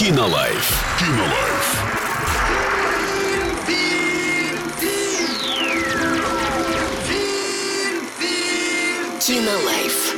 [0.00, 0.84] Кинолайф.
[1.00, 1.66] Кинолайф.
[9.20, 10.14] Кинолайф.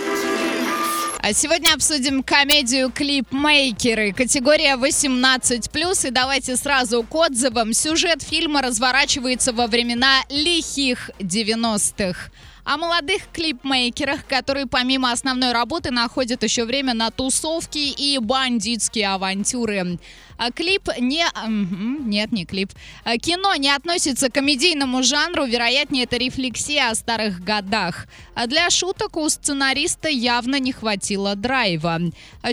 [1.23, 4.13] А сегодня обсудим комедию «Клипмейкеры».
[4.13, 6.09] Категория 18+.
[6.09, 7.73] И давайте сразу к отзывам.
[7.73, 12.31] Сюжет фильма разворачивается во времена лихих 90-х.
[12.71, 19.99] О молодых клипмейкерах, которые помимо основной работы находят еще время на тусовки и бандитские авантюры.
[20.39, 21.27] А клип не...
[21.49, 22.71] Нет, не клип.
[23.05, 28.07] А Кино не относится к комедийному жанру, вероятнее, это рефлексия о старых годах.
[28.35, 32.01] А Для шуток у сценариста явно не хватило драйва.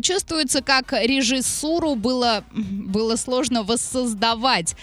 [0.02, 4.76] Чувствуется, как режиссуру было, было сложно воссоздавать.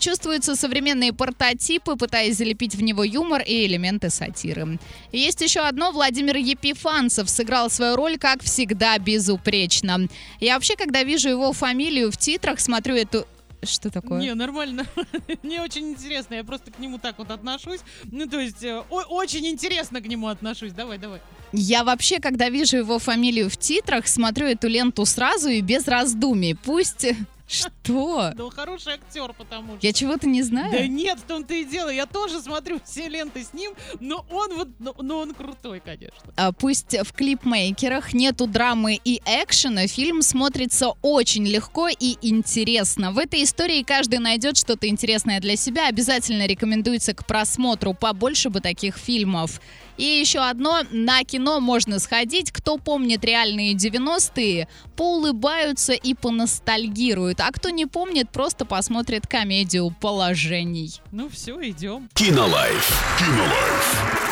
[0.00, 4.79] Чувствуются современные портотипы, пытаясь залепить в него юмор и элементы сатиры.
[5.12, 5.92] Есть еще одно.
[5.92, 10.08] Владимир Епифанцев сыграл свою роль, как всегда, безупречно.
[10.40, 13.26] Я вообще, когда вижу его фамилию в титрах, смотрю эту...
[13.62, 14.18] Что такое?
[14.20, 14.86] Не, нормально.
[15.42, 16.34] Мне очень интересно.
[16.34, 17.80] Я просто к нему так вот отношусь.
[18.04, 20.72] Ну, то есть, э, о- очень интересно к нему отношусь.
[20.72, 21.20] Давай, давай.
[21.52, 26.54] Я вообще, когда вижу его фамилию в титрах, смотрю эту ленту сразу и без раздумий.
[26.54, 27.06] Пусть...
[27.50, 28.32] Что?
[28.36, 29.84] Да он хороший актер, потому что.
[29.84, 30.70] Я чего-то не знаю?
[30.70, 31.88] Да нет, в том-то и дело.
[31.88, 36.32] Я тоже смотрю все ленты с ним, но он вот, но, но он крутой, конечно.
[36.36, 43.10] А Пусть в клипмейкерах нету драмы и экшена, фильм смотрится очень легко и интересно.
[43.10, 45.88] В этой истории каждый найдет что-то интересное для себя.
[45.88, 47.94] Обязательно рекомендуется к просмотру.
[47.94, 49.60] Побольше бы таких фильмов.
[49.96, 52.52] И еще одно, на кино можно сходить.
[52.52, 57.39] Кто помнит реальные 90-е, поулыбаются и поностальгируют.
[57.42, 61.00] А кто не помнит, просто посмотрит комедию положений.
[61.10, 62.08] Ну все, идем.
[62.14, 62.92] Кинолайф.
[63.18, 64.30] Кинолайф.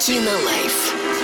[0.00, 1.19] Кинолайф.